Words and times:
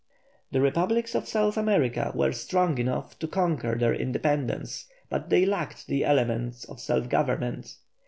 The 0.51 0.61
republics 0.61 1.13
of 1.13 1.27
South 1.27 1.57
America 1.57 2.11
were 2.15 2.31
strong 2.31 2.79
enough 2.79 3.19
to 3.19 3.27
conquer 3.27 3.75
their 3.77 3.93
independence, 3.93 4.87
but 5.11 5.29
they 5.29 5.45
lacked 5.45 5.85
the 5.85 6.03
elements 6.05 6.65
of 6.65 6.79
self 6.79 7.07
government. 7.07 7.75